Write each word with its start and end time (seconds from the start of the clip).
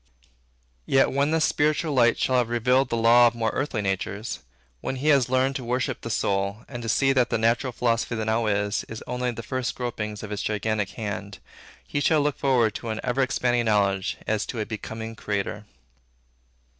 Yet 0.87 1.11
when 1.11 1.29
this 1.29 1.45
spiritual 1.45 1.93
light 1.93 2.17
shall 2.17 2.37
have 2.37 2.49
revealed 2.49 2.89
the 2.89 2.97
law 2.97 3.27
of 3.27 3.35
more 3.35 3.51
earthly 3.53 3.83
natures, 3.83 4.39
when 4.79 4.95
he 4.95 5.09
has 5.09 5.29
learned 5.29 5.55
to 5.57 5.63
worship 5.63 6.01
the 6.01 6.09
soul, 6.09 6.65
and 6.67 6.81
to 6.81 6.89
see 6.89 7.13
that 7.13 7.29
the 7.29 7.37
natural 7.37 7.71
philosophy 7.71 8.15
that 8.15 8.25
now 8.25 8.47
is, 8.47 8.83
is 8.85 9.03
only 9.05 9.29
the 9.29 9.43
first 9.43 9.75
gropings 9.75 10.23
of 10.23 10.31
its 10.31 10.41
gigantic 10.41 10.89
hand, 10.93 11.37
he 11.85 11.99
shall 11.99 12.21
look 12.21 12.39
forward 12.39 12.73
to 12.73 12.89
an 12.89 12.99
ever 13.03 13.21
expanding 13.21 13.65
knowledge 13.65 14.17
as 14.25 14.47
to 14.47 14.59
a 14.59 14.65
becoming 14.65 15.15
creator. 15.15 15.65